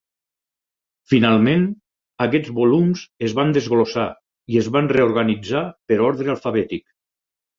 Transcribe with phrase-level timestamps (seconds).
[1.11, 1.67] Finalment,
[2.25, 4.07] aquests volums es van desglossar
[4.55, 6.85] i es van reorganitzar per ordre alfabètic.